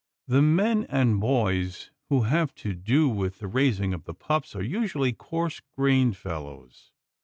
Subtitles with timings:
[0.27, 4.63] The men and boys who have to do with the raising of the pups are
[4.63, 6.89] usually coarse grained fel lows.